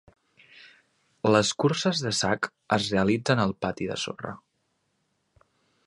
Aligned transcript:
Les 1.35 1.51
curses 1.63 2.01
de 2.07 2.13
sac 2.21 2.49
es 2.79 2.89
realitzen 2.95 3.45
al 3.45 3.55
pati 3.67 3.91
de 3.93 4.03
sorra. 4.07 4.37